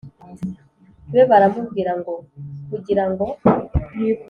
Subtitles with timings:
[1.11, 2.13] be baramubwira ngo
[2.69, 3.25] kugira ngo